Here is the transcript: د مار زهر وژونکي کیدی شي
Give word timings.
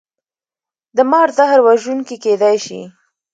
د 0.95 0.99
مار 1.11 1.29
زهر 1.37 1.59
وژونکي 1.67 2.15
کیدی 2.23 2.55
شي 2.65 2.81